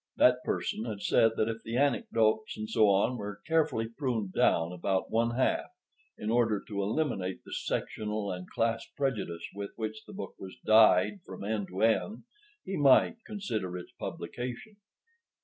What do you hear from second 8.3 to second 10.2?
and class prejudice with which the